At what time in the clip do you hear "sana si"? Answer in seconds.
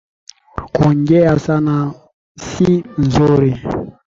1.45-2.73